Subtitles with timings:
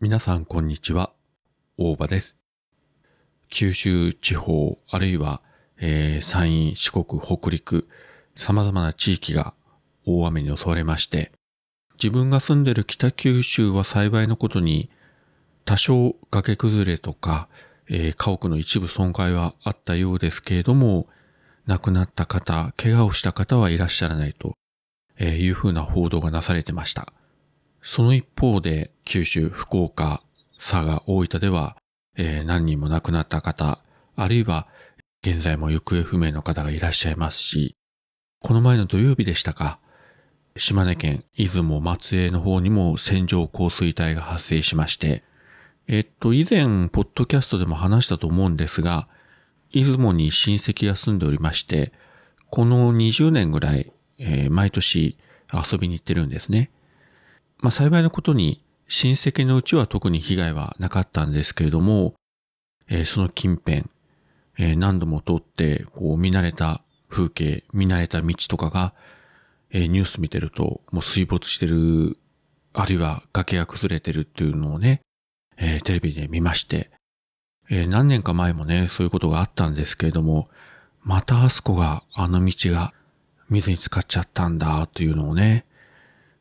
[0.00, 1.10] 皆さんこんにちは。
[1.76, 2.36] 大場です。
[3.50, 5.42] 九州地方、あるいは、
[5.80, 7.88] えー、山陰、四国、北陸、
[8.36, 9.54] 様々な地域が
[10.06, 11.32] 大雨に襲われまして、
[12.00, 14.88] 自分が住んでる北九州は幸いのことに、
[15.64, 17.48] 多少崖崩れとか、
[17.88, 21.08] えー、家屋の一部損壊はあったようですけれども、
[21.66, 24.54] 亡くなった方、怪我をした方はいらっしゃらないと、
[25.16, 27.12] えー、いうふうな報道がなされてました。
[27.90, 30.22] その一方で、九州、福岡、
[30.58, 31.78] 佐賀、大分では、
[32.18, 33.80] えー、何人も亡くなった方、
[34.14, 34.68] あるいは、
[35.22, 37.76] 現在も行方不明の方がいらっしゃいますし、
[38.40, 39.78] この前の土曜日でしたか、
[40.58, 45.24] 島根県出雲松江の方にも線状降水帯が発生しまして、
[45.86, 49.08] えっと、以前、ポッドキャストでも話したと思うんですが、
[49.72, 51.94] 出雲に親戚が住んでおりまして、
[52.50, 55.16] この20年ぐらい、えー、毎年
[55.50, 56.70] 遊びに行ってるんですね。
[57.60, 62.14] まあ幸いなことに親戚のうちは特に被害はなかったんですけれども、
[62.88, 63.84] えー、その近辺、
[64.58, 68.94] えー、何度も通って、こう見慣れた風景、見慣れた道とかが、
[69.70, 72.16] えー、ニュース見てると、もう水没してる、
[72.72, 75.02] あるいは崖が崩れてるっていうのをね、
[75.58, 76.90] えー、テレビで見まして、
[77.70, 80.48] えー、何年か前もね、そういうことがあったんですけれども、
[81.02, 82.94] またあそこが、あの道が
[83.50, 85.66] 水に浸かっちゃったんだというのをね、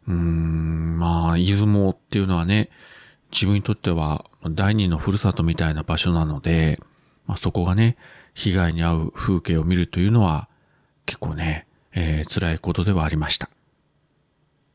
[0.08, 2.70] うーん、まあ、出雲っていうのはね、
[3.32, 6.80] 自分にとっては第二のふるさとみたいな場所なので、
[7.26, 7.98] まあ、そこがね、
[8.34, 10.48] 被害に遭う風景を見るというのは
[11.06, 13.50] 結構ね、えー、辛いことではありました。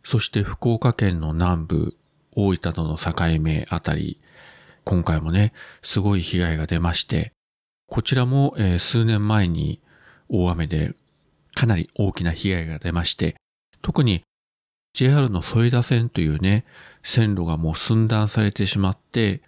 [0.04, 1.96] そして福岡県の南部、
[2.32, 4.20] 大分との境目あたり、
[4.84, 7.32] 今回もね、すごい被害が出まして、
[7.86, 9.80] こちらも、えー、数年前に
[10.28, 10.94] 大雨で
[11.54, 13.36] かなり大きな被害が出まして、
[13.80, 14.24] 特に
[14.94, 16.64] JR の添田線というね、
[17.02, 19.42] 線路がもう寸断されてしまって、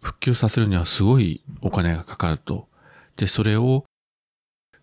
[0.00, 2.68] 復旧させるにはすごいお金がかかると。
[3.16, 3.84] で、それを、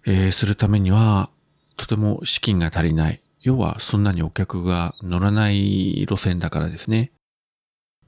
[0.05, 1.31] えー、するためには、
[1.75, 3.21] とても資金が足りない。
[3.41, 7.11] 要は、そんなにお客が乗らない路線だからですね。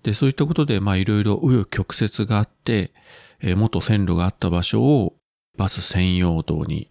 [0.03, 2.91] で、そういったことで、まあ、いろいろ紆余曲折があって、
[3.41, 5.15] えー、元線路があった場所を
[5.57, 6.89] バス専用道に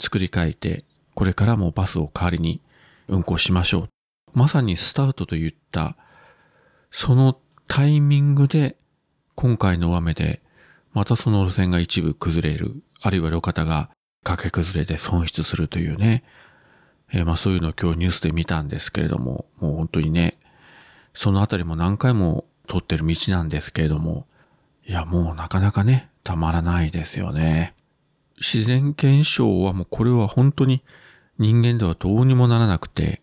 [0.00, 0.84] 作り変えて、
[1.14, 2.62] これからもバスを代わりに
[3.08, 3.88] 運行しましょう
[4.34, 5.96] まさにスタートといった、
[6.90, 8.76] そのタイミングで、
[9.34, 10.42] 今回の雨で、
[10.92, 13.90] またその路線が一部崩れる、あるいは路肩が
[14.24, 16.24] 崖崩れで損失するというね、
[17.12, 20.38] えー、まあそういうのを今日ニュースで見たんですけれども、もう本当にね、
[21.14, 24.26] そのあたりも何回も通ってる道なんですけれども、
[24.86, 27.74] いやもうなかなかね、たまらないですよね。
[28.38, 30.82] 自然現象はもうこれは本当に
[31.38, 33.22] 人間ではどうにもならなくて、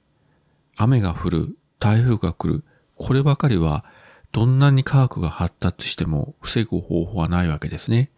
[0.76, 2.64] 雨が降る、台風が来る、
[2.96, 3.86] こればかりは
[4.32, 8.12] どんなに科学が発達しても防ぐ方法はないわけですね。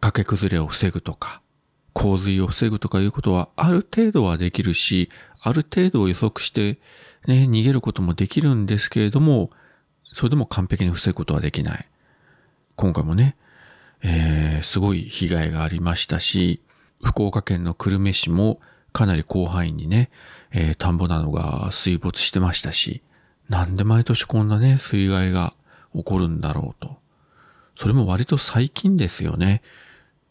[0.00, 1.42] 崖崩れを防ぐとか、
[1.92, 5.10] 洪水を防ぐとかいうことはある程度はできるし、
[5.42, 6.78] ある程度を予測して
[7.26, 9.50] ね、逃げることもできるんですけれども、
[10.14, 11.88] それでも完璧に防ぐことはできない。
[12.76, 13.36] 今回もね、
[14.02, 16.62] えー、すごい被害がありましたし、
[17.02, 18.60] 福岡県の久留米市も
[18.92, 20.10] かなり広範囲にね、
[20.52, 23.02] えー、田んぼなどが水没してましたし、
[23.48, 25.54] なんで毎年こんなね、水害が
[25.94, 26.96] 起こるんだろうと。
[27.78, 29.62] それも割と最近ですよね。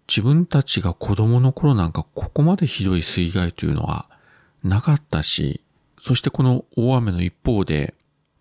[0.07, 4.09] 自分たちが子供の頃なんかここまでひどい水害というのは
[4.63, 5.63] なかったし、
[6.01, 7.94] そしてこの大雨の一方で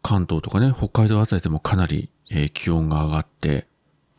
[0.03, 3.67] 関東とかね、北海道あたりでもかなり、えー、気温が上がって、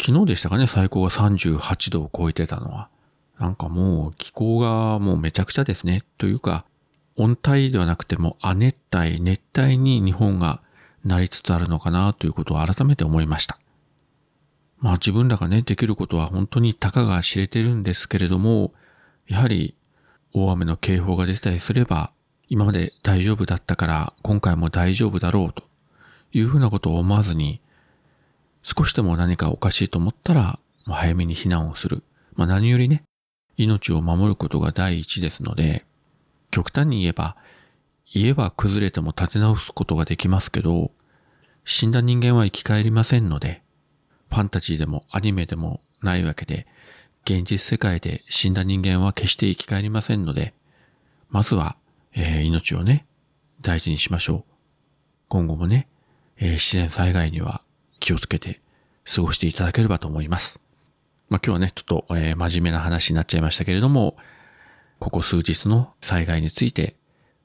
[0.01, 2.89] 昨日でしたかね、最高が38度を超えてたのは。
[3.39, 6.01] なんかもう気候がもうめちゃくちゃですね。
[6.17, 6.65] というか、
[7.15, 10.61] 温帯ではなくても亜熱帯、熱帯に日本が
[11.03, 13.59] なりつつあるのかなということを改めて思いました。
[14.79, 18.73] まあ自分らがね、できることは本当にたかが知れてるんですけれども、
[19.27, 19.75] やはり
[20.33, 22.11] 大雨の警報が出たりすれば、
[22.49, 25.63] 今まで大丈夫だったから今回も大丈夫だろうと
[26.31, 27.61] いうふうなことを思わずに、
[28.61, 32.03] 少しでも何かおかしいと思ったら、早めに避難をする。
[32.35, 33.03] まあ何よりね、
[33.57, 35.85] 命を守ることが第一ですので、
[36.51, 37.35] 極端に言えば、
[38.05, 40.91] 家は崩れても建て直すことができますけど、
[41.65, 43.61] 死んだ人間は生き返りませんので、
[44.29, 46.67] ファンタジーでもアニメでもないわけで、
[47.25, 50.53] 現実世界で死んだ人間は決して生き返りませんので、
[51.29, 51.77] まずは、
[52.13, 53.05] えー、命をね、
[53.61, 54.43] 大事にしましょう。
[55.27, 55.87] 今後もね、
[56.37, 57.63] えー、自然災害には
[57.99, 58.61] 気をつけて
[59.03, 60.61] 過ごしていただければと思います。
[61.29, 64.15] まあ、今日はね、ちょっと、えー、真面目な話になっちゃいましたけれども、
[64.99, 66.95] ここ数日の災害について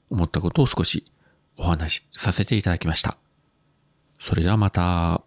[0.09, 1.05] 思ったことを少し
[1.57, 3.17] お話しさせていただきました。
[4.19, 5.21] それではまた。